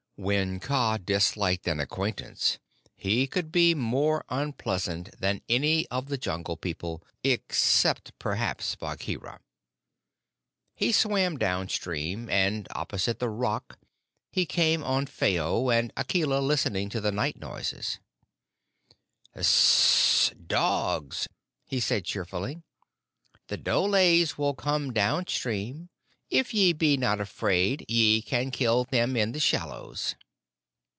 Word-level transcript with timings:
When 0.23 0.59
Kaa 0.59 0.97
disliked 0.99 1.67
an 1.67 1.79
acquaintance 1.79 2.59
he 2.95 3.25
could 3.25 3.51
be 3.51 3.73
more 3.73 4.23
unpleasant 4.29 5.09
than 5.19 5.41
any 5.49 5.87
of 5.87 6.09
the 6.09 6.17
Jungle 6.19 6.57
People, 6.57 7.01
except 7.23 8.11
perhaps 8.19 8.75
Bagheera. 8.75 9.39
He 10.75 10.91
swam 10.91 11.37
down 11.39 11.69
stream 11.69 12.29
and 12.29 12.67
opposite 12.75 13.17
the 13.17 13.29
Rock 13.31 13.79
he 14.31 14.45
came 14.45 14.83
on 14.83 15.07
Phao 15.07 15.71
and 15.71 15.91
Akela 15.97 16.39
listening 16.39 16.89
to 16.89 17.01
the 17.01 17.11
night 17.11 17.37
noises. 17.39 17.97
"Hssh! 19.35 20.33
Dogs," 20.45 21.27
he 21.65 21.79
said 21.79 22.05
cheerfully. 22.05 22.61
"The 23.47 23.57
dholes 23.57 24.37
will 24.37 24.53
come 24.53 24.93
down 24.93 25.25
stream. 25.25 25.89
If 26.29 26.53
ye 26.53 26.71
be 26.71 26.95
not 26.95 27.19
afraid 27.19 27.83
ye 27.89 28.21
can 28.21 28.51
kill 28.51 28.85
them 28.85 29.17
in 29.17 29.33
the 29.33 29.39
shallows." 29.41 30.15